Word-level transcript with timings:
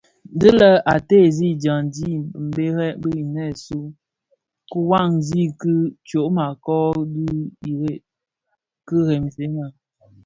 Dhi 0.39 0.49
lè 0.59 0.71
a 0.93 0.95
teezi 1.09 1.47
dyaňdi 1.61 2.09
mbèrèn 2.45 2.95
bi 3.01 3.09
inèsun 3.23 3.83
kiwasi 4.69 5.41
ki 5.59 5.73
tyoma 6.07 6.45
kö 6.65 6.77
dhi 7.63 7.89
kiremzèna. 8.85 9.65